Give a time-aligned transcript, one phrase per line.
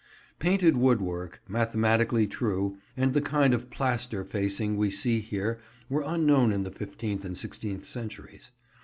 [0.39, 6.51] Painted woodwork, mathematically true, and the kind of plaster facing we see here were unknown
[6.51, 8.49] in the fifteenth and sixteenth centuries.